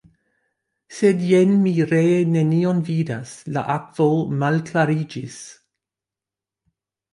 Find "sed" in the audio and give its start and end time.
0.99-1.17